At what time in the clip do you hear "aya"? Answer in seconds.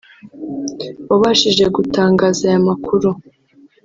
2.49-2.59